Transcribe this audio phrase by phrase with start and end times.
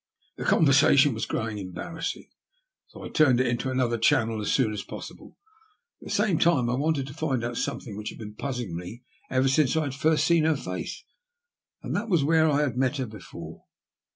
[0.37, 2.27] The conversation was growing embarrassing,
[2.87, 5.37] so I turned it into another channel as soon as possible.
[6.01, 9.03] At the same time I wanted to find out something which had been puzzling me
[9.29, 11.03] ever since I had first seen her face,
[11.83, 13.65] and that was where I had met her before.